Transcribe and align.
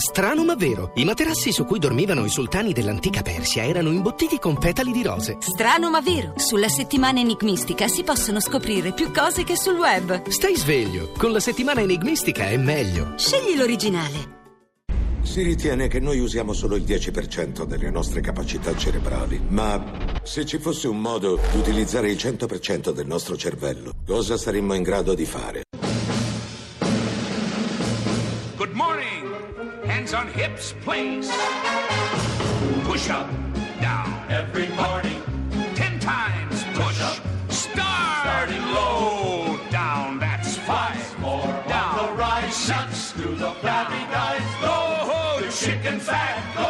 Strano 0.00 0.44
ma 0.44 0.54
vero, 0.54 0.92
i 0.94 1.04
materassi 1.04 1.50
su 1.50 1.64
cui 1.64 1.80
dormivano 1.80 2.24
i 2.24 2.28
sultani 2.28 2.72
dell'antica 2.72 3.20
Persia 3.22 3.64
erano 3.64 3.90
imbottiti 3.90 4.38
con 4.38 4.56
petali 4.56 4.92
di 4.92 5.02
rose. 5.02 5.38
Strano 5.40 5.90
ma 5.90 6.00
vero, 6.00 6.34
sulla 6.36 6.68
settimana 6.68 7.18
enigmistica 7.18 7.88
si 7.88 8.04
possono 8.04 8.38
scoprire 8.38 8.92
più 8.92 9.10
cose 9.10 9.42
che 9.42 9.56
sul 9.56 9.74
web. 9.74 10.28
Stai 10.28 10.54
sveglio, 10.54 11.10
con 11.18 11.32
la 11.32 11.40
settimana 11.40 11.80
enigmistica 11.80 12.46
è 12.46 12.56
meglio. 12.56 13.14
Scegli 13.16 13.56
l'originale. 13.56 14.36
Si 15.22 15.42
ritiene 15.42 15.88
che 15.88 15.98
noi 15.98 16.20
usiamo 16.20 16.52
solo 16.52 16.76
il 16.76 16.84
10% 16.84 17.64
delle 17.64 17.90
nostre 17.90 18.20
capacità 18.20 18.76
cerebrali, 18.76 19.46
ma 19.48 20.20
se 20.22 20.46
ci 20.46 20.58
fosse 20.60 20.86
un 20.86 21.00
modo 21.00 21.40
di 21.50 21.58
utilizzare 21.58 22.08
il 22.08 22.16
100% 22.16 22.92
del 22.92 23.06
nostro 23.08 23.36
cervello, 23.36 23.90
cosa 24.06 24.36
saremmo 24.36 24.74
in 24.74 24.84
grado 24.84 25.14
di 25.14 25.24
fare? 25.24 25.62
Good 28.56 28.74
morning. 28.74 29.27
Hands 29.98 30.14
on 30.14 30.28
hips, 30.28 30.74
please. 30.82 31.28
Push 32.84 33.10
up, 33.10 33.28
down. 33.80 34.06
Every 34.30 34.68
morning. 34.68 35.20
Ten 35.74 35.98
times 35.98 36.62
push 36.74 37.00
up. 37.02 37.18
Start. 37.50 38.20
Starting 38.22 38.62
low, 38.66 39.58
down. 39.72 40.20
That's 40.20 40.56
five. 40.58 41.02
More 41.18 41.52
down. 41.66 41.96
the 41.96 42.12
rise. 42.12 42.54
Six 42.54 43.10
through 43.10 43.34
the 43.34 43.50
flabby 43.54 44.04
guys. 44.12 44.40
Oh, 44.62 45.38
Go, 45.40 45.44
you 45.44 45.50
chicken 45.50 45.98
fat. 45.98 46.36
Go 46.54 46.67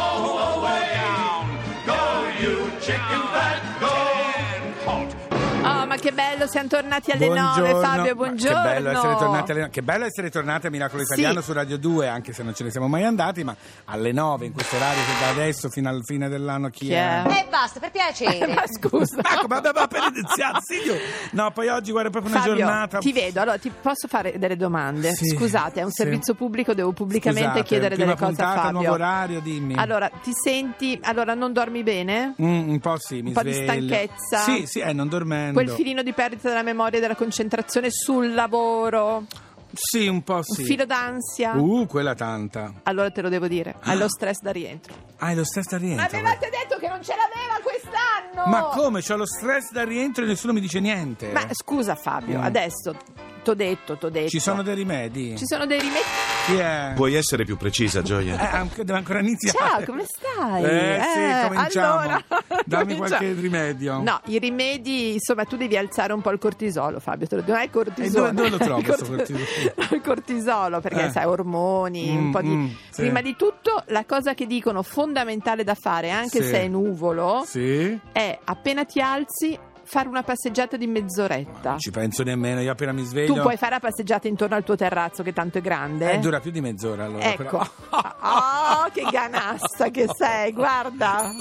bello, 6.19 6.47
siamo 6.47 6.67
tornati 6.67 7.11
alle 7.11 7.25
Buongiorno. 7.27 7.71
9, 7.71 7.85
Fabio, 7.85 8.03
Ma 8.03 8.13
buongiorno. 8.13 8.61
Che 8.61 8.67
bello 8.69 8.89
essere 8.89 9.15
tornati 9.15 9.51
alle 9.51 9.69
Che 9.69 9.81
bello 9.81 10.05
essere 10.05 10.29
tornati 10.29 10.67
a 10.67 10.69
Miracolo 10.69 11.03
Sì. 11.05 11.13
Italiano 11.13 11.41
su 11.41 11.53
Radio 11.53 11.77
2, 11.77 12.07
anche 12.07 12.33
se 12.33 12.43
non 12.43 12.53
ce 12.53 12.63
ne 12.65 12.71
siamo 12.71 12.87
mai 12.87 13.03
andati, 13.05 13.43
ma 13.43 13.55
alle 13.85 14.11
9 14.11 14.45
in 14.45 14.51
questo 14.53 14.75
orario 14.75 15.01
che 15.03 15.23
da 15.25 15.29
adesso 15.29 15.69
fino 15.69 15.87
alla 15.89 16.01
fine 16.03 16.27
dell'anno 16.27 16.69
chi, 16.69 16.87
Chi 16.87 16.91
è? 16.93 17.23
E 17.25 17.45
basta, 17.49 17.79
per 17.79 17.91
piacere. 17.91 18.53
Ma 18.53 18.63
scusa. 18.67 19.17
Ecco, 19.19 19.47
ma 19.47 19.61
iniziato, 20.07 20.59
sì, 20.61 20.75
io- 20.85 20.97
No, 21.31 21.51
poi 21.51 21.67
oggi 21.69 21.91
guarda 21.91 22.09
proprio 22.09 22.31
una 22.31 22.41
Fabio, 22.41 22.55
giornata. 22.57 22.97
ti 22.99 23.13
vedo, 23.13 23.41
allora 23.41 23.57
ti 23.57 23.71
posso 23.81 24.07
fare 24.07 24.37
delle 24.37 24.55
domande? 24.57 25.13
Sì, 25.13 25.27
Scusate, 25.35 25.79
è 25.79 25.83
un 25.83 25.91
sì. 25.91 26.01
servizio 26.03 26.33
pubblico, 26.33 26.73
devo 26.73 26.91
pubblicamente 26.91 27.49
Scusate, 27.49 27.65
chiedere 27.67 27.95
delle 27.95 28.11
cose 28.13 28.23
a 28.23 28.27
puntata, 28.27 28.61
Fabio. 28.61 28.71
nuovo 28.79 28.93
orario, 28.93 29.39
dimmi. 29.39 29.75
Allora, 29.75 30.09
ti 30.21 30.31
senti, 30.33 30.99
allora 31.03 31.33
non 31.33 31.53
dormi 31.53 31.83
bene? 31.83 32.33
Mm, 32.41 32.69
un 32.69 32.79
po' 32.79 32.95
sì, 32.97 33.21
mi 33.21 33.27
Un 33.29 33.33
po' 33.33 33.43
di 33.43 33.53
sveglio. 33.53 33.93
stanchezza? 33.95 34.37
Sì, 34.39 34.65
sì, 34.65 34.79
eh, 34.79 34.93
non 34.93 35.07
dormendo. 35.07 35.53
Quel 35.53 35.69
filino 35.69 36.01
di 36.01 36.08
perdita 36.13 36.49
della 36.49 36.63
memoria 36.63 36.97
e 36.97 37.01
della 37.01 37.15
concentrazione 37.15 37.89
sul 37.91 38.33
lavoro? 38.33 39.25
Sì, 39.71 40.07
un 40.07 40.23
po' 40.23 40.41
sì. 40.41 40.61
Un 40.61 40.65
filo 40.67 40.85
d'ansia? 40.85 41.53
Uh, 41.53 41.85
quella 41.85 42.15
tanta. 42.15 42.73
Allora 42.83 43.11
te 43.11 43.21
lo 43.21 43.29
devo 43.29 43.47
dire, 43.47 43.75
hai 43.81 43.97
lo 43.97 44.09
stress 44.09 44.39
da 44.41 44.51
rientro. 44.51 44.93
Ah, 45.17 45.29
è 45.29 45.35
lo 45.35 45.43
stress 45.43 45.67
da 45.67 45.77
rientro. 45.77 46.05
Avevate 46.05 46.49
detto 46.49 46.77
che 46.79 46.87
non 46.87 47.03
ce 47.03 47.13
l'aveva 47.15 47.59
quest'anno! 47.61 48.49
Ma 48.49 48.63
come? 48.75 49.01
C'ho 49.03 49.15
lo 49.15 49.27
stress 49.27 49.71
da 49.71 49.83
rientro 49.83 50.23
e 50.23 50.27
nessuno 50.27 50.53
mi 50.53 50.59
dice 50.59 50.79
niente. 50.79 51.31
Ma 51.31 51.45
scusa 51.51 51.93
Fabio, 51.95 52.39
Mm. 52.39 52.43
adesso 52.43 52.95
t'ho 53.43 53.53
detto, 53.53 53.97
t'ho 53.97 54.09
detto. 54.09 54.29
Ci 54.29 54.39
sono 54.39 54.63
dei 54.63 54.73
rimedi? 54.75 55.37
Ci 55.37 55.45
sono 55.45 55.65
dei 55.67 55.79
rimedi. 55.79 56.05
Chi 56.49 56.55
è? 56.57 56.91
Puoi 56.95 57.13
essere 57.13 57.45
più 57.45 57.57
precisa, 57.57 57.99
Eh, 57.99 58.03
Gioia? 58.03 58.51
anche- 58.51 58.83
deve 58.83 58.97
ancora 58.97 59.19
iniziare. 59.19 59.57
Ciao, 59.57 59.83
come 59.85 60.03
stai? 60.05 60.63
Eh, 60.63 60.99
sì, 61.01 61.47
cominciamo. 61.47 61.97
allora, 61.99 62.23
Dammi 62.65 62.95
cominciamo. 62.95 62.97
qualche 62.97 63.33
rimedio. 63.33 64.01
No, 64.01 64.19
i 64.25 64.39
rimedi, 64.39 65.13
insomma, 65.13 65.43
tu 65.45 65.57
devi 65.57 65.77
alzare 65.77 66.13
un 66.13 66.21
po' 66.21 66.31
il 66.31 66.39
cortisolo, 66.39 66.99
Fabio. 66.99 67.27
Te 67.27 67.35
lo 67.35 67.41
dico, 67.41 67.53
non 67.53 67.61
è 67.61 67.65
il 67.65 67.69
cortisolo. 67.71 68.27
E 68.27 68.31
dove- 68.31 68.33
dove 68.33 68.49
lo 68.49 68.57
trovo 68.57 68.79
Il 68.79 68.85
questo 68.85 69.05
corti- 69.05 69.33
cortisolo? 69.33 69.73
Il 69.95 70.01
cortisolo, 70.01 70.79
perché 70.81 71.05
Eh. 71.05 71.11
sai, 71.11 71.25
ormoni, 71.25 72.09
un 72.15 72.27
Mm, 72.27 72.31
po' 72.31 72.41
di. 72.41 72.47
mm, 72.49 72.67
sì. 72.89 73.01
Prima 73.01 73.21
di 73.21 73.35
tutto, 73.35 73.83
la 73.87 74.05
cosa 74.05 74.33
che 74.33 74.45
dicono 74.47 74.81
fondamentale 74.83 75.63
da 75.63 75.75
fare, 75.75 76.09
anche 76.09 76.41
Sì. 76.41 76.47
se 76.49 76.61
è 76.61 76.67
nuvolo, 76.67 77.43
Sì? 77.45 77.97
è 78.11 78.39
appena 78.45 78.85
ti 78.85 78.99
alzi, 79.01 79.57
fare 79.89 80.07
una 80.07 80.21
passeggiata 80.21 80.77
di 80.77 80.85
mezz'oretta. 80.85 81.71
Non 81.71 81.79
ci 81.79 81.89
penso 81.89 82.21
nemmeno, 82.21 82.61
io 82.61 82.71
appena 82.71 82.91
mi 82.91 83.03
sveglio. 83.03 83.33
Tu 83.33 83.41
puoi 83.41 83.57
fare 83.57 83.71
la 83.71 83.79
passeggiata 83.79 84.27
intorno 84.27 84.55
al 84.55 84.63
tuo 84.63 84.75
terrazzo, 84.75 85.23
che 85.23 85.33
tanto 85.33 85.57
è 85.57 85.61
grande. 85.61 86.11
Eh, 86.11 86.19
dura 86.19 86.39
più 86.39 86.51
di 86.51 86.61
mezz'ora 86.61 87.05
allora. 87.05 87.23
Ecco. 87.23 87.43
però. 87.43 87.59
Che 88.91 89.03
ganassa 89.11 89.89
che 89.91 90.07
sei, 90.17 90.51
guarda. 90.51 91.31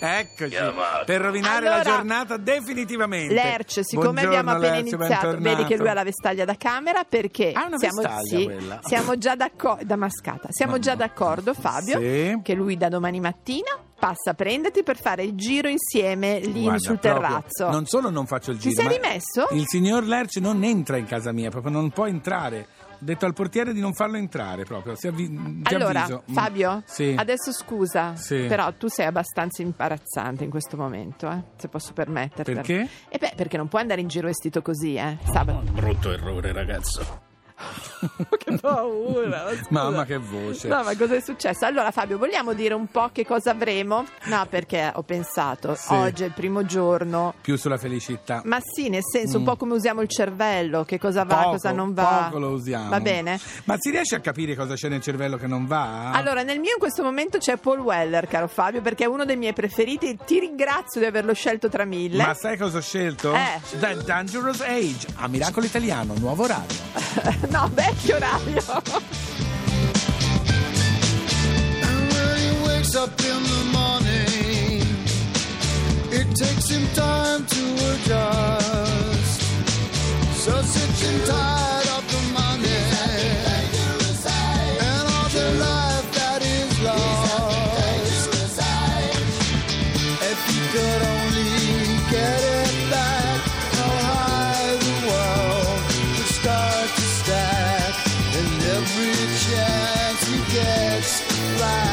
Eccoci. 0.00 0.56
Per 1.04 1.20
rovinare 1.20 1.64
la 1.66 1.74
Allora, 1.76 1.90
giornata 1.96 2.36
definitivamente. 2.36 3.34
Lerce, 3.34 3.82
siccome 3.84 4.22
Buongiorno, 4.22 4.28
abbiamo 4.38 4.50
appena 4.56 4.74
Lerce, 4.76 4.94
iniziato, 4.96 5.26
bentornato. 5.26 5.56
vedi 5.56 5.64
che 5.68 5.76
lui 5.76 5.88
ha 5.88 5.92
la 5.94 6.04
vestaglia 6.04 6.44
da 6.44 6.54
camera 6.56 7.04
perché 7.04 7.52
Ah, 7.52 7.66
una 7.66 7.78
siamo, 7.78 8.00
vestaglia 8.02 8.38
sì, 8.38 8.44
quella. 8.44 8.80
siamo 8.82 9.18
già 9.18 9.34
d'accordo, 9.36 9.84
da 9.84 9.96
mascata, 9.96 10.48
siamo 10.50 10.72
No, 10.72 10.78
già 10.78 10.92
no. 10.92 10.96
d'accordo 10.98 11.54
Fabio 11.54 11.98
Sì. 11.98 12.40
che 12.42 12.54
lui 12.54 12.76
da 12.76 12.88
domani 12.88 13.20
mattina 13.20 13.76
passa 13.98 14.30
a 14.30 14.34
prenderti 14.34 14.82
per 14.82 14.96
fare 14.98 15.24
il 15.24 15.34
giro 15.34 15.68
insieme 15.68 16.38
lì 16.40 16.62
Guarda, 16.62 16.78
sul 16.78 16.98
proprio, 16.98 17.28
terrazzo. 17.28 17.70
Non 17.70 17.86
solo 17.86 18.10
non 18.10 18.26
faccio 18.26 18.50
il 18.52 18.58
Ti 18.58 18.68
giro. 18.70 18.82
sei 18.82 18.98
ma 18.98 19.08
rimesso? 19.08 19.48
Il 19.50 19.64
signor 19.66 20.04
Lerce 20.04 20.40
non 20.40 20.62
entra 20.64 20.96
in 20.96 21.06
casa 21.06 21.32
mia, 21.32 21.50
proprio 21.50 21.72
non 21.72 21.90
può 21.90 22.06
entrare. 22.06 22.66
Detto 23.00 23.26
al 23.26 23.32
portiere 23.32 23.72
di 23.72 23.80
non 23.80 23.94
farlo 23.94 24.16
entrare 24.16 24.64
proprio. 24.64 24.94
Si 24.96 25.06
avvi- 25.06 25.28
ti 25.62 25.74
Allora, 25.74 26.00
avviso. 26.02 26.22
Mm. 26.30 26.34
Fabio, 26.34 26.82
Sì. 26.84 27.14
adesso 27.16 27.52
scusa, 27.52 28.16
Sì. 28.16 28.46
però 28.48 28.72
tu 28.74 28.88
sei 28.88 29.06
abbastanza 29.06 29.62
imbarazzante 29.62 30.42
in 30.44 30.50
questo 30.50 30.76
momento, 30.76 31.30
eh, 31.30 31.42
se 31.56 31.68
posso 31.68 31.92
permetterti. 31.92 32.52
Perché? 32.52 32.88
E 33.08 33.18
beh, 33.18 33.34
perché 33.36 33.56
non 33.56 33.68
puoi 33.68 33.82
andare 33.82 34.00
in 34.00 34.08
giro 34.08 34.26
vestito 34.26 34.62
così, 34.62 34.96
eh. 34.96 35.16
Sabato. 35.30 35.70
Brutto 35.70 36.10
errore, 36.12 36.52
ragazzo. 36.52 37.26
che 38.38 38.58
paura. 38.60 39.48
scusa. 39.54 39.66
Mamma 39.70 40.04
che 40.04 40.16
voce. 40.18 40.68
No, 40.68 40.82
ma 40.82 40.96
cosa 40.96 41.14
è 41.16 41.20
successo? 41.20 41.64
Allora, 41.64 41.90
Fabio, 41.90 42.18
vogliamo 42.18 42.52
dire 42.52 42.74
un 42.74 42.86
po' 42.86 43.10
che 43.12 43.24
cosa 43.26 43.50
avremo? 43.50 44.04
No, 44.24 44.46
perché 44.48 44.90
ho 44.94 45.02
pensato, 45.02 45.74
Sì. 45.74 45.92
oggi 45.92 46.22
è 46.22 46.26
il 46.26 46.32
primo 46.32 46.64
giorno. 46.64 47.34
Più 47.40 47.56
sulla 47.56 47.78
felicità. 47.78 48.42
Ma 48.44 48.58
sì, 48.62 48.88
nel 48.88 49.02
senso, 49.04 49.38
un 49.38 49.44
po' 49.44 49.56
come 49.56 49.74
usiamo 49.74 50.00
il 50.00 50.08
cervello, 50.08 50.84
che 50.84 50.98
cosa 50.98 51.24
va, 51.24 51.36
Mm. 51.38 51.40
Poco, 51.40 51.50
cosa 51.50 51.72
non 51.72 51.94
va. 51.94 52.26
Poco 52.30 52.38
lo 52.38 52.48
usiamo. 52.50 52.88
Va 52.88 53.00
bene? 53.00 53.38
Ma 53.64 53.76
si 53.78 53.90
riesce 53.90 54.14
a 54.16 54.20
capire 54.20 54.54
cosa 54.56 54.74
c'è 54.74 54.88
nel 54.88 55.00
cervello 55.00 55.36
che 55.36 55.46
non 55.46 55.66
va? 55.66 56.10
Allora, 56.12 56.42
nel 56.42 56.58
mio 56.58 56.72
in 56.72 56.78
questo 56.78 57.02
momento 57.02 57.38
c'è 57.38 57.56
Paul 57.56 57.78
Weller, 57.80 58.26
caro 58.26 58.48
Fabio, 58.48 58.80
perché 58.80 59.04
è 59.04 59.06
uno 59.06 59.24
dei 59.24 59.36
miei 59.36 59.52
preferiti. 59.52 60.16
Ti 60.24 60.38
ringrazio 60.40 61.00
di 61.00 61.06
averlo 61.06 61.32
scelto 61.34 61.68
tra 61.68 61.84
mille. 61.84 62.22
Ma 62.24 62.34
sai 62.34 62.56
cosa 62.56 62.78
ho 62.78 62.80
scelto? 62.82 63.34
Eh. 63.34 63.60
The 63.78 64.02
Dangerous 64.04 64.60
Age, 64.60 65.06
a 65.16 65.28
Miracolo 65.28 65.66
Italiano, 65.66 66.14
nuovo 66.18 66.44
orario. 66.44 66.76
no, 67.50 67.70
vecchio 67.72 67.87
Escenario. 67.88 68.82
up 72.98 73.20
in 73.20 73.42
the 73.42 73.64
morning. 73.72 74.82
It 76.10 76.26
takes 76.34 76.68
him 76.68 76.84
time 76.94 77.46
to 77.46 77.62
adjust. 77.92 79.40
So 80.42 80.62
sit 80.62 81.08
in 81.08 81.26
time. 81.26 81.57
Christ. 101.08 101.87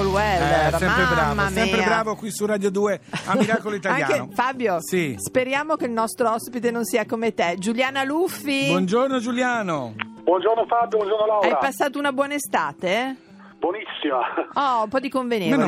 Weller, 0.00 0.74
Eh, 0.74 0.78
sempre 0.78 1.04
mamma 1.04 1.34
bravo, 1.34 1.50
sempre 1.54 1.82
bravo 1.84 2.14
qui 2.16 2.30
su 2.30 2.46
Radio 2.46 2.70
2 2.70 3.00
a 3.26 3.34
Miracolo 3.36 3.74
Italiano. 3.76 4.14
Anche 4.22 4.34
Fabio, 4.34 4.76
Sì. 4.80 5.14
speriamo 5.18 5.76
che 5.76 5.84
il 5.84 5.90
nostro 5.92 6.30
ospite 6.32 6.70
non 6.70 6.84
sia 6.84 7.04
come 7.06 7.34
te. 7.34 7.56
Giuliana 7.58 8.02
Luffi, 8.04 8.66
Buongiorno 8.68 9.18
Giuliano. 9.18 9.94
Buongiorno 10.22 10.64
Fabio, 10.66 10.98
buongiorno 10.98 11.26
Laura. 11.26 11.48
hai 11.48 11.56
passato 11.60 11.98
una 11.98 12.12
buona 12.12 12.34
estate? 12.34 13.16
Buonissima. 13.58 14.18
Oh, 14.54 14.82
un 14.84 14.88
po' 14.88 14.98
di 14.98 15.08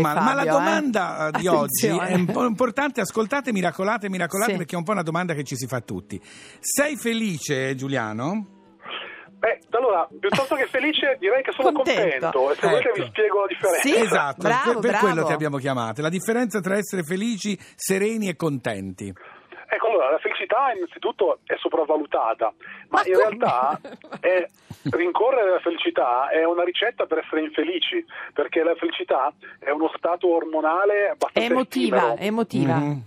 male, 0.03 0.21
ma 0.21 0.35
la 0.35 0.43
Fabio, 0.43 0.53
domanda 0.53 1.29
eh. 1.29 1.39
di 1.39 1.47
oggi 1.47 1.87
Attenzione. 1.87 2.09
è 2.09 2.15
un 2.15 2.25
po' 2.27 2.45
importante, 2.45 3.01
ascoltate, 3.01 3.53
miracolate, 3.53 4.09
miracolate, 4.09 4.53
Sì. 4.53 4.57
perché 4.59 4.75
è 4.75 4.79
un 4.79 4.85
po' 4.85 4.93
una 4.93 5.03
domanda 5.03 5.35
che 5.35 5.45
ci 5.45 5.55
si 5.57 5.67
fa 5.69 5.81
tutti. 5.81 6.21
Sei 6.59 6.97
felice, 6.97 7.75
Giuliano? 7.77 8.54
Beh, 9.45 9.61
allora, 9.73 10.09
piuttosto 10.19 10.55
che 10.55 10.65
felice, 10.67 11.17
direi 11.21 11.43
che 11.43 11.53
sono 11.53 11.71
Contento. 11.71 12.31
contento. 12.31 12.51
E 12.51 12.55
se 12.55 12.67
volete 12.67 12.89
Ecco. 12.89 13.03
vi 13.03 13.09
spiego 13.09 13.41
la 13.41 13.47
differenza. 13.47 13.89
Sì, 13.89 13.95
esatto, 13.95 14.43
bravo, 14.43 14.73
per, 14.73 14.81
per 14.81 14.91
bravo. 14.91 15.07
quello 15.07 15.25
ti 15.27 15.33
abbiamo 15.33 15.59
chiamato. 15.59 16.01
La 16.01 16.09
differenza 16.09 16.61
tra 16.61 16.77
essere 16.79 17.03
felici, 17.03 17.55
sereni 17.77 18.29
e 18.31 18.37
contenti. 18.37 19.13
Ecco, 19.67 19.89
allora, 19.89 20.11
la 20.13 20.19
felicità 20.19 20.73
innanzitutto 20.75 21.41
è 21.45 21.57
sopravvalutata, 21.59 22.55
ma, 22.89 23.01
Ma 23.01 23.03
in 23.05 23.13
come? 23.13 23.25
realtà 23.27 23.81
è, 24.21 24.47
rincorrere 24.91 25.51
la 25.51 25.59
felicità 25.59 26.29
è 26.31 26.45
una 26.45 26.63
ricetta 26.65 27.05
per 27.07 27.19
essere 27.19 27.43
infelici, 27.43 28.03
perché 28.33 28.63
la 28.63 28.75
felicità 28.77 29.33
è 29.59 29.71
uno 29.71 29.91
stato 29.97 30.33
ormonale 30.33 31.11
abbastanza 31.11 31.53
Emotiva, 31.53 31.97
effimero. 31.97 32.17
emotiva. 32.21 32.75
Mhm. 32.77 33.03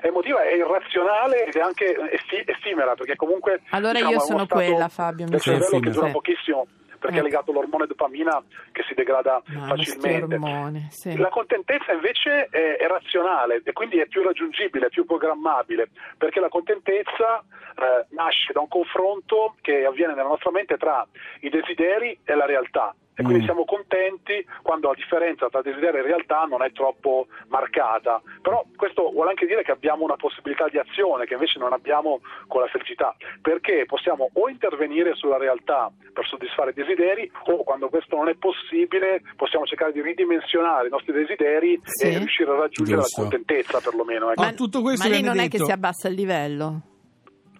È 0.00 0.06
emotiva, 0.06 0.42
è 0.42 0.54
irrazionale 0.54 1.46
ed 1.46 1.54
è 1.56 1.60
anche 1.60 1.94
effi- 2.10 2.42
effimera, 2.46 2.94
perché 2.94 3.16
comunque 3.16 3.62
Allora 3.70 3.92
diciamo, 3.92 4.10
io 4.12 4.16
è 4.16 4.20
sono 4.20 4.46
quella, 4.46 4.88
Fabio, 4.88 5.26
mi 5.28 5.38
cervello 5.38 5.64
Sì, 5.64 5.80
che 5.80 5.90
dura 5.90 6.06
sì. 6.06 6.12
pochissimo, 6.12 6.66
perché 6.98 7.16
Ecco. 7.16 7.26
è 7.26 7.28
legato 7.30 7.50
all'ormone 7.50 7.86
dopamina 7.86 8.42
che 8.72 8.82
si 8.88 8.94
degrada 8.94 9.42
sti 9.44 9.56
facilmente. 9.56 10.34
ormoni, 10.34 10.86
sì. 10.90 11.16
La 11.16 11.28
contentezza 11.28 11.92
invece 11.92 12.46
è, 12.50 12.76
è 12.76 12.86
razionale 12.86 13.60
e 13.64 13.72
quindi 13.72 13.98
è 14.00 14.06
più 14.06 14.22
raggiungibile, 14.22 14.88
più 14.88 15.04
programmabile, 15.06 15.88
perché 16.18 16.40
la 16.40 16.48
contentezza 16.48 17.42
eh, 17.76 18.06
nasce 18.10 18.52
da 18.52 18.60
un 18.60 18.68
confronto 18.68 19.54
che 19.60 19.84
avviene 19.84 20.14
nella 20.14 20.28
nostra 20.28 20.50
mente 20.50 20.76
tra 20.76 21.06
i 21.40 21.48
desideri 21.48 22.18
e 22.24 22.34
la 22.34 22.46
realtà. 22.46 22.94
E 23.20 23.22
quindi 23.22 23.42
Mm. 23.42 23.44
siamo 23.44 23.64
contenti 23.64 24.44
quando 24.62 24.88
la 24.88 24.94
differenza 24.94 25.48
tra 25.48 25.60
desiderio 25.60 26.00
e 26.00 26.02
realtà 26.02 26.44
non 26.48 26.62
è 26.62 26.72
troppo 26.72 27.26
marcata. 27.48 28.20
Però 28.40 28.64
questo 28.76 29.10
vuole 29.10 29.30
anche 29.30 29.46
dire 29.46 29.62
che 29.62 29.70
abbiamo 29.72 30.04
una 30.04 30.16
possibilità 30.16 30.68
di 30.68 30.78
azione 30.78 31.26
che 31.26 31.34
invece 31.34 31.58
non 31.58 31.72
abbiamo 31.72 32.20
con 32.48 32.62
la 32.62 32.68
felicità, 32.68 33.14
perché 33.42 33.84
possiamo 33.86 34.30
o 34.32 34.48
intervenire 34.48 35.14
sulla 35.14 35.36
realtà 35.36 35.90
per 36.12 36.26
soddisfare 36.26 36.70
i 36.70 36.74
desideri 36.74 37.30
o 37.46 37.62
quando 37.62 37.88
questo 37.90 38.16
non 38.16 38.28
è 38.28 38.34
possibile 38.34 39.20
possiamo 39.36 39.66
cercare 39.66 39.92
di 39.92 40.00
ridimensionare 40.00 40.86
i 40.86 40.90
nostri 40.90 41.12
desideri 41.12 41.78
Sì. 41.84 42.06
e 42.06 42.18
riuscire 42.18 42.50
a 42.50 42.56
raggiungere 42.56 43.00
Giusto. 43.02 43.22
la 43.22 43.28
contentezza 43.28 43.80
perlomeno. 43.80 44.30
ecco. 44.30 44.42
Ma 44.42 44.52
tutto 44.52 44.80
questo 44.80 45.08
ma 45.08 45.14
lì 45.14 45.22
non 45.22 45.38
è 45.38 45.42
che 45.42 45.48
detto- 45.58 45.64
si 45.66 45.72
abbassa 45.72 46.08
il 46.08 46.14
livello. 46.14 46.80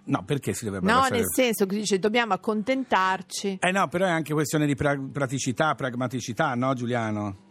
No, 0.04 0.24
perché 0.24 0.52
si 0.54 0.64
dovrebbe 0.64 0.90
No, 0.90 1.06
nel 1.10 1.24
senso 1.32 1.66
che 1.66 1.76
dice 1.76 1.98
dobbiamo 1.98 2.32
accontentarci. 2.34 3.58
Eh 3.60 3.70
no, 3.70 3.86
però 3.88 4.06
è 4.06 4.10
anche 4.10 4.32
questione 4.32 4.66
di 4.66 4.74
pra- 4.74 4.98
praticità, 5.12 5.74
pragmaticità, 5.74 6.54
no 6.54 6.74
Giuliano? 6.74 7.48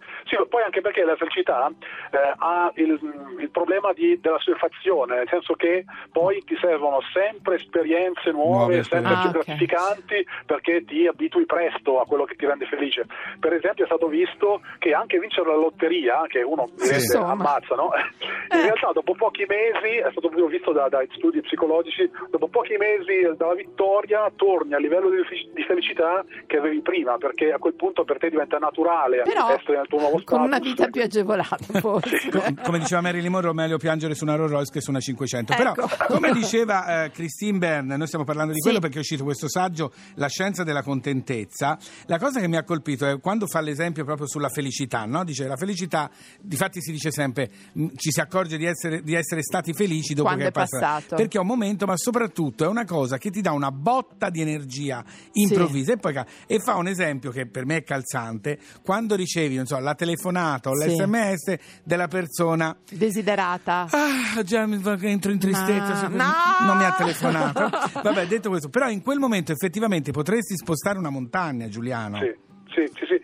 Poi 0.50 0.63
anche 0.63 0.81
perché 0.81 1.04
la 1.04 1.16
felicità 1.16 1.69
eh, 2.12 2.18
ha 2.38 2.72
il, 2.75 3.00
il 3.40 3.50
problema 3.51 3.94
di- 3.94 4.19
della 4.19 4.38
assuefazione, 4.38 5.16
nel 5.16 5.28
senso 5.30 5.54
che 5.54 5.86
poi 6.12 6.44
ti 6.44 6.57
servono 6.60 7.00
sempre 7.13 7.56
esperienze 7.56 8.31
nuove, 8.31 8.57
Nuove 8.78 8.84
sempre 8.84 9.13
esperienze. 9.13 9.30
più 9.30 9.30
Ah, 9.30 9.40
ok. 9.40 9.46
gratificanti 9.46 10.25
perché 10.46 10.84
ti 10.86 11.07
abitui 11.07 11.46
presto 11.46 12.00
a 12.01 12.06
quello 12.06 12.24
che 12.25 12.36
ti 12.36 12.46
rende 12.46 12.66
felice. 12.66 13.06
Per 13.40 13.54
esempio 13.54 13.84
è 13.84 13.88
stato 13.88 14.07
visto 14.07 14.62
che 14.80 14.94
anche 14.94 15.19
vincere 15.19 15.48
la 15.50 15.56
lotteria, 15.56 16.24
che 16.28 16.42
uno 16.42 16.68
Sì. 16.75 17.16
ammazza, 17.18 17.75
no? 17.75 17.92
in 18.52 18.57
Eh. 18.57 18.62
realtà 18.63 18.92
dopo 18.92 19.13
pochi 19.13 19.45
mesi, 19.48 19.98
è 19.98 20.10
stato 20.12 20.30
visto 20.48 20.72
da, 20.72 20.90
da 20.90 21.04
studi 21.12 21.42
psicologici, 21.42 22.10
dopo 22.30 22.48
pochi 22.48 22.75
mesi 22.78 23.22
dalla 23.38 23.54
vittoria 23.54 24.31
torni 24.36 24.74
al 24.74 24.81
livello 24.81 25.10
di, 25.10 25.24
fe- 25.25 25.50
di 25.54 25.63
felicità 25.63 26.24
che 26.48 26.57
avevi 26.57 26.81
prima, 26.81 27.18
perché 27.18 27.52
a 27.52 27.57
quel 27.60 27.74
punto 27.75 28.04
per 28.04 28.18
te 28.18 28.30
diventa 28.30 28.57
naturale 28.57 29.22
Però 29.24 29.50
essere 29.50 29.78
nel 29.78 29.88
tuo 29.88 30.00
nuovo 30.00 30.18
status. 30.19 30.38
Con 30.39 30.47
una 30.47 30.59
vita 30.59 30.88
più 30.89 31.01
agevolata, 31.01 31.57
forse. 31.80 32.30
Co- 32.30 32.53
come 32.63 32.80
diceva 32.80 33.01
Marilyn 33.01 33.31
Monroe, 33.31 33.53
meglio 33.53 33.77
piangere 33.77 34.15
su 34.15 34.24
una 34.24 34.36
Rolls 34.36 34.51
Royce 34.51 34.71
che 34.71 34.81
su 34.81 34.89
una 34.89 35.00
500. 35.00 35.53
Però, 35.56 35.71
Ecco. 35.71 35.89
come 36.07 36.31
diceva 36.31 37.03
eh, 37.06 37.12
Christine 37.12 37.57
Bern, 37.57 37.88
noi 37.88 38.07
stiamo 38.07 38.25
parlando 38.25 38.51
di 38.51 38.57
Sì. 38.59 38.63
quello 38.63 38.80
perché 38.80 38.97
è 38.97 39.00
uscito 39.00 39.24
questo 39.24 39.47
saggio, 39.50 39.91
La 40.15 40.27
scienza 40.27 40.63
della 40.63 40.81
contentezza. 40.83 41.77
La 42.06 42.18
cosa 42.18 42.39
che 42.39 42.47
mi 42.47 42.57
ha 42.57 42.63
colpito 42.63 43.06
è 43.07 43.19
quando 43.19 43.47
fa 43.47 43.62
l'esempio 43.62 44.03
proprio 44.06 44.27
sulla 44.27 44.50
felicità, 44.50 45.06
no? 45.06 45.24
Dice 45.24 45.47
la 45.47 45.56
felicità, 45.57 46.09
difatti 46.42 46.81
si 46.81 46.92
dice 46.92 47.12
sempre, 47.12 47.50
mh, 47.74 47.88
ci 47.95 48.12
si 48.12 48.19
accorge 48.19 48.57
di 48.57 48.65
essere, 48.65 49.01
di 49.01 49.13
essere 49.13 49.42
stati 49.42 49.74
felici 49.74 50.13
dopo 50.13 50.27
Quando 50.27 50.44
che 50.44 50.50
è 50.50 50.51
passato. 50.53 50.83
passato. 50.85 51.15
Perché 51.15 51.38
è 51.38 51.42
un 51.42 51.47
momento, 51.47 51.85
ma 51.85 51.95
soprattutto 51.97 52.63
è 52.63 52.68
una 52.68 52.85
cosa 52.85 53.18
che 53.18 53.30
ti 53.30 53.42
dà 53.42 53.51
una 53.51 53.71
botta 53.71 54.30
di 54.30 54.42
energia 54.42 55.03
improvvisa. 55.33 55.94
E, 55.94 55.97
poi, 55.97 56.15
e 56.47 56.59
fa 56.59 56.75
un 56.75 56.88
esempio 56.88 57.31
che 57.31 57.47
per 57.47 57.65
me 57.65 57.77
è 57.77 57.83
calzante, 57.83 58.59
quando 58.83 59.15
ricevi 59.15 59.56
non 59.56 59.65
so, 59.65 59.77
la 59.80 59.95
telefonata 59.95 60.27
o 60.70 60.76
Sì. 60.76 60.88
l'SMS 60.90 61.56
della 61.84 62.08
persona 62.08 62.76
Desiderata. 62.90 63.88
Ah, 63.92 64.42
già 64.44 64.66
mi 64.66 64.78
va 64.78 64.95
che 64.95 65.07
entro 65.07 65.31
in 65.31 65.40
tristezza. 65.40 66.07
No, 66.07 66.16
no! 66.16 66.66
Non 66.66 66.78
mi 66.78 66.83
ha 66.86 66.94
telefonato. 66.98 67.69
Vabbè, 68.04 68.28
detto 68.28 68.50
questo, 68.50 68.69
però 68.69 68.90
in 68.90 69.02
quel 69.02 69.19
momento 69.19 69.52
effettivamente 69.52 70.12
potresti 70.12 70.56
spostare 70.56 70.98
una 70.98 71.09
montagna, 71.09 71.68
Giuliano. 71.68 72.18
Sì, 72.19 72.33
sì, 72.74 72.83
sì, 72.94 73.06
sì. 73.06 73.19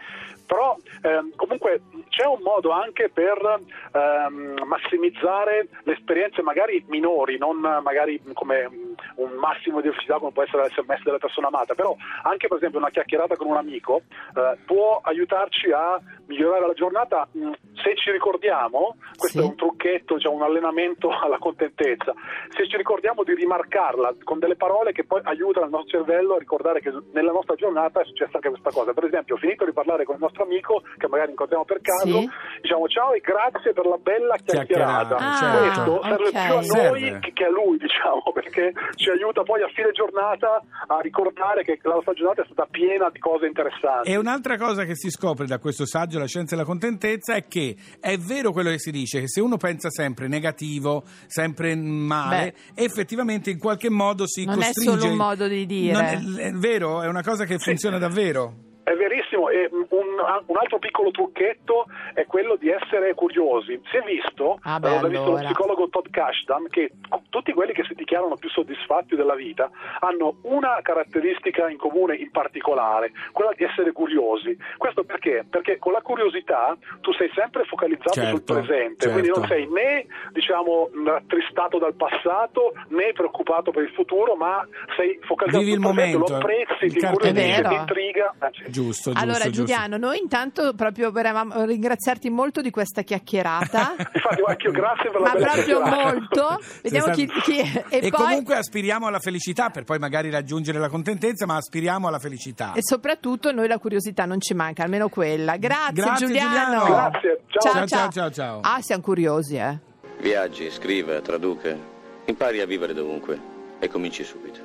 Però 0.46 0.78
ehm, 1.02 1.36
comunque 1.36 1.82
c'è 2.10 2.26
un 2.26 2.40
modo 2.44 2.70
anche 2.70 3.10
per 3.10 3.62
ehm, 3.92 4.62
massimizzare 4.66 5.68
le 5.84 5.94
esperienze 5.94 6.42
magari 6.44 6.84
minori, 6.88 7.38
non 7.38 7.58
magari 7.58 8.22
come 8.34 8.70
mm, 8.70 8.94
un 9.16 9.32
massimo 9.34 9.82
di 9.82 9.90
felicità 9.90 10.20
come 10.20 10.32
può 10.32 10.44
essere 10.44 10.68
l'SMS 10.68 11.04
della 11.04 11.18
persona 11.18 11.48
amata, 11.48 11.74
però 11.74 11.96
anche 12.24 12.48
per 12.48 12.58
esempio 12.58 12.80
una 12.80 12.90
chiacchierata 12.90 13.36
con 13.36 13.48
un 13.48 13.58
amico 13.58 14.02
eh, 14.36 14.58
può 14.66 15.00
aiutarci 15.04 15.72
a 15.72 16.00
migliorare 16.28 16.68
la 16.68 16.74
giornata 16.74 17.28
mm, 17.36 17.52
se 17.82 17.96
ci 17.96 18.12
ricordiamo, 18.12 18.98
questo 19.18 19.40
Sì. 19.40 19.46
è 19.46 19.48
un 19.48 19.56
trucchetto, 19.56 20.20
cioè 20.20 20.34
un 20.34 20.42
allenamento 20.44 21.10
alla 21.22 21.38
contentezza, 21.38 22.14
se 22.50 22.68
ci 22.68 22.78
ricordiamo 22.78 23.24
di 23.24 23.34
rimarcarla 23.34 24.16
con 24.24 24.40
delle 24.40 24.56
parole 24.56 24.92
che 24.92 25.06
poi 25.06 25.22
aiutano 25.24 25.66
il 25.66 25.72
nostro 25.72 26.00
cervello 26.00 26.36
a 26.36 26.40
ricordare 26.40 26.82
che 26.82 26.92
nella 27.14 27.32
nostra 27.32 27.56
giornata 27.56 28.02
è 28.02 28.06
successa 28.06 28.36
anche 28.36 28.50
questa 28.50 28.72
cosa. 28.72 28.94
Per 28.94 29.06
esempio, 29.06 29.36
ho 29.36 29.38
finito 29.38 29.66
di 29.66 29.74
parlare 29.74 29.95
con 30.04 30.16
il 30.16 30.22
nostro 30.22 30.44
amico, 30.44 30.82
che 30.98 31.08
magari 31.08 31.30
incontriamo 31.32 31.64
per 31.64 31.80
caso, 31.82 32.20
Sì. 32.20 32.30
diciamo 32.62 32.88
ciao 32.88 33.14
e 33.14 33.20
grazie 33.22 33.72
per 33.74 33.86
la 33.86 33.98
bella 33.98 34.36
chiacchierata. 34.44 35.16
Chiacchierata, 35.16 35.36
Ah, 35.46 35.58
Questo 35.58 36.02
serve 36.04 36.28
ok. 36.28 36.32
più 36.32 36.42
a 36.42 36.54
noi 36.90 37.02
Serve. 37.02 37.32
che, 37.34 37.44
a 37.46 37.50
lui, 37.50 37.78
diciamo, 37.86 38.24
perché 38.34 38.74
ci 38.96 39.10
aiuta 39.10 39.44
poi 39.44 39.62
a 39.62 39.68
fine 39.74 39.92
giornata 39.92 40.62
a 40.88 41.00
ricordare 41.00 41.64
che 41.64 41.80
la 41.84 41.94
nostra 41.96 42.14
giornata 42.14 42.42
è 42.42 42.46
stata 42.46 42.68
piena 42.70 43.10
di 43.10 43.20
cose 43.20 43.46
interessanti. 43.46 44.10
E 44.10 44.18
un'altra 44.18 44.58
cosa 44.58 44.84
che 44.84 44.96
si 44.96 45.10
scopre 45.10 45.46
da 45.46 45.60
questo 45.60 45.86
saggio, 45.86 46.20
La 46.20 46.28
scienza 46.28 46.56
della 46.56 46.68
contentezza, 46.68 47.36
è 47.36 47.48
che 47.48 47.76
è 48.00 48.18
vero 48.18 48.52
quello 48.52 48.70
che 48.72 48.80
si 48.80 48.92
dice, 48.92 49.20
che 49.22 49.28
se 49.28 49.42
uno 49.42 49.58
pensa 49.58 49.90
sempre 49.90 50.28
negativo, 50.28 51.04
sempre 51.28 51.76
male, 51.76 52.56
effettivamente 52.74 53.50
in 53.52 53.60
qualche 53.60 53.90
modo 53.90 54.26
si 54.28 54.46
Non 54.46 54.62
è 54.62 54.66
costringe... 54.68 55.00
solo 55.00 55.12
un 55.12 55.18
modo 55.18 55.48
di 55.48 55.66
dire. 55.66 55.92
Non 55.94 56.38
è, 56.40 56.46
è 56.48 56.52
vero, 56.54 57.02
è 57.02 57.08
una 57.08 57.22
cosa 57.24 57.46
che 57.46 57.58
funziona 57.58 57.98
davvero. 57.98 58.65
È 58.86 58.94
verissimo, 58.94 59.50
e 59.50 59.68
un, 59.72 60.06
un 60.46 60.58
altro 60.62 60.78
piccolo 60.78 61.10
trucchetto 61.10 61.86
è 62.14 62.26
quello 62.28 62.56
di 62.56 62.70
essere 62.70 63.16
curiosi. 63.16 63.82
Si 63.90 63.98
è 63.98 64.02
visto, 64.06 64.60
Ah, 64.62 64.80
beh, 64.80 64.96
eh, 64.98 65.02
l'ha 65.02 65.08
visto 65.08 65.24
lo 65.26 65.30
allora. 65.32 65.46
psicologo 65.46 65.90
Todd 65.90 66.06
Kashdan, 66.12 66.68
che 66.70 66.92
tutti 67.30 67.52
quelli 67.52 67.74
che 67.74 67.84
si 67.84 67.96
dichiarano 67.96 68.36
più 68.38 68.48
soddisfatti 68.50 69.16
della 69.16 69.34
vita 69.34 69.72
hanno 70.02 70.38
una 70.44 70.78
caratteristica 70.84 71.68
in 71.68 71.78
comune 71.78 72.16
in 72.16 72.30
particolare, 72.30 73.12
quella 73.32 73.54
di 73.58 73.64
essere 73.64 73.92
curiosi. 73.92 74.56
Questo 74.78 75.04
perché? 75.04 75.46
Perché 75.50 75.80
con 75.80 75.92
la 75.92 76.02
curiosità 76.02 76.78
tu 77.02 77.12
sei 77.14 77.32
sempre 77.34 77.64
focalizzato 77.66 78.14
sul 78.22 78.44
Certo, 78.46 78.54
presente, 78.54 79.10
certo. 79.10 79.18
quindi 79.18 79.32
non 79.36 79.48
sei 79.48 79.68
né 79.68 80.06
diciamo 80.32 80.90
rattristato 81.06 81.80
dal 81.80 81.96
passato 81.96 82.74
né 82.90 83.14
preoccupato 83.14 83.72
per 83.72 83.82
il 83.84 83.90
futuro, 83.92 84.36
ma 84.36 84.64
sei 84.96 85.18
focalizzato 85.24 85.64
sul 85.64 85.80
presente, 85.80 85.88
momento, 85.88 86.18
lo 86.20 86.36
apprezzi, 86.38 86.86
il 86.86 86.94
ti 86.94 87.32
diem. 87.32 87.68
ti 87.70 87.74
intriga. 87.74 88.34
Giusto, 88.76 89.12
giusto. 89.12 89.24
Allora 89.24 89.46
giusto. 89.46 89.52
Giuliano, 89.52 89.98
noi 89.98 90.20
intanto 90.20 90.74
proprio 90.74 91.12
volevamo 91.12 91.64
ringraziarti 91.64 92.30
molto 92.30 92.62
di 92.62 92.72
questa 92.72 93.04
chiacchierata. 93.04 93.96
Infatti, 94.12 94.42
anche 94.46 94.68
io 94.68 94.72
grazie 94.72 95.12
per 95.12 95.22
la 95.22 95.28
Ma 95.28 95.34
bella 95.34 95.52
proprio 95.52 95.82
molto. 95.82 96.60
Vediamo 96.84 97.14
chi, 97.14 97.26
chi 97.44 97.60
e, 97.60 97.86
E, 97.90 98.00
poi 98.10 98.12
comunque 98.12 98.56
aspiriamo 98.56 99.08
alla 99.08 99.20
felicità 99.20 99.70
per 99.70 99.86
poi 99.86 99.98
magari 99.98 100.30
raggiungere 100.30 100.78
la 100.78 100.90
contentezza, 100.90 101.46
ma 101.46 101.56
aspiriamo 101.56 102.08
alla 102.08 102.20
felicità. 102.20 102.74
e 102.74 102.82
soprattutto 102.82 103.52
noi 103.54 103.68
la 103.68 103.78
curiosità 103.78 104.26
non 104.26 104.42
ci 104.42 104.54
manca, 104.54 104.84
almeno 104.84 105.08
quella. 105.08 105.56
Grazie, 105.56 105.94
Grazie, 105.94 106.28
Giuliano. 106.28 106.80
Giuliano. 106.80 106.86
Grazie, 106.86 107.42
ciao. 107.48 107.72
Ciao, 107.72 107.88
ciao, 107.88 108.10
ciao, 108.10 108.32
ciao. 108.32 108.60
Ah, 108.62 108.82
siamo 108.82 109.02
curiosi, 109.02 109.56
eh. 109.56 109.78
Viaggi, 110.20 110.70
scriva, 110.70 111.22
traduca. 111.22 111.94
Impari 112.26 112.60
a 112.60 112.66
vivere 112.66 112.94
dovunque 112.94 113.40
e 113.80 113.88
cominci 113.88 114.24
subito. 114.24 114.60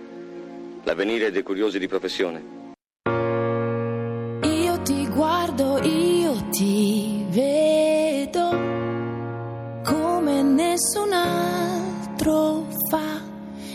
L'avvenire 0.84 1.30
dei 1.30 1.42
curiosi 1.42 1.78
di 1.78 1.86
professione. 1.86 2.59
Ti 4.82 5.06
guardo, 5.08 5.78
io 5.82 6.32
ti 6.50 7.24
vedo 7.28 8.48
come 9.84 10.42
nessun 10.42 11.12
altro 11.12 12.64
fa 12.88 13.20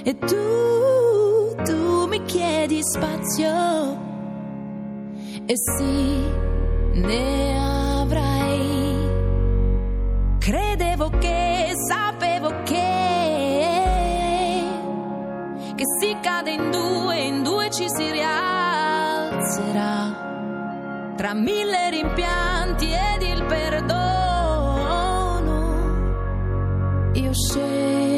e 0.04 0.18
tu, 0.18 1.56
tu 1.64 2.08
mi 2.08 2.24
chiedi 2.24 2.82
spazio 2.84 3.96
e 5.46 5.54
sì, 5.56 6.24
ne 7.02 7.60
avrai. 7.60 9.08
Credevo 10.40 11.10
che, 11.20 11.72
sapevo 11.88 12.50
che, 12.64 14.64
che 15.76 15.84
si 16.00 16.18
cade 16.20 16.52
in 16.52 16.72
due, 16.72 17.20
in 17.20 17.44
due 17.44 17.70
ci 17.70 17.86
si 17.88 18.10
rialzerà. 18.12 20.25
Tra 21.16 21.34
mille 21.34 21.90
rimpianti 21.92 22.92
ed 22.92 23.22
il 23.22 23.46
perdono, 23.46 23.94
io 27.14 27.32
scelgo 27.34 28.15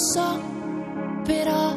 so, 0.00 0.40
però 1.24 1.74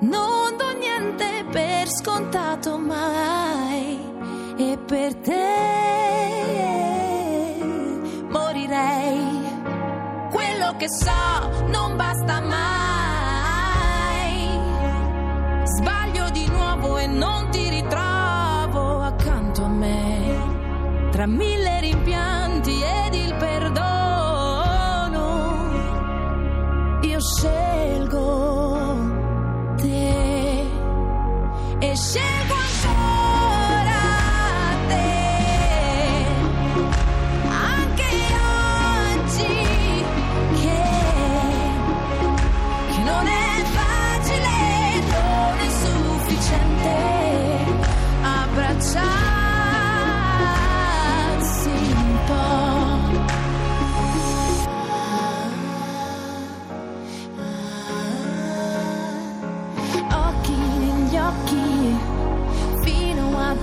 non 0.00 0.56
do 0.56 0.70
niente 0.78 1.44
per 1.50 1.86
scontato 1.88 2.78
mai 2.78 3.98
e 4.56 4.78
per 4.86 5.14
te 5.16 5.46
morirei. 8.28 9.46
Quello 10.30 10.74
che 10.78 10.86
so 10.88 11.66
non 11.66 11.96
basta 11.96 12.40
mai. 12.40 12.66
Sbaglio 15.64 16.30
di 16.30 16.48
nuovo 16.48 16.96
e 16.96 17.06
non 17.06 17.50
ti 17.50 17.68
ritrovo 17.68 19.00
accanto 19.02 19.64
a 19.64 19.68
me. 19.68 20.56
Tra 21.10 21.26
mille 21.26 21.80
rimpianti 21.80 21.87
e 31.80 31.94
scelgo 31.96 32.57
ancora 32.57 32.57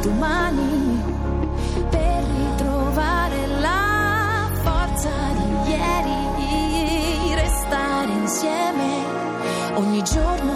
domani 0.06 1.02
per 1.90 2.24
ritrovare 2.38 3.48
la 3.60 4.48
forza 4.62 5.10
di 5.34 5.72
ieri, 5.72 7.34
restare 7.34 8.12
insieme 8.12 9.04
ogni 9.74 10.04
giorno 10.04 10.55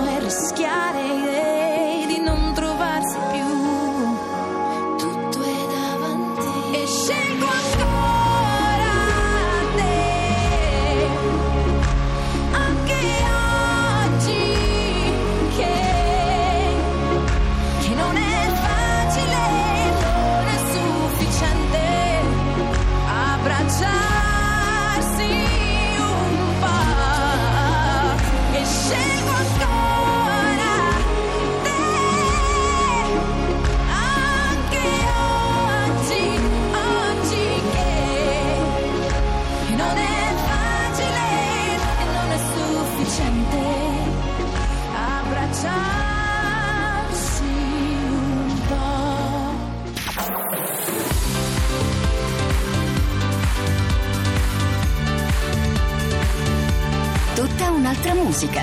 musica. 58.29 58.61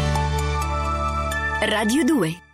Radio 1.61 2.05
2 2.05 2.46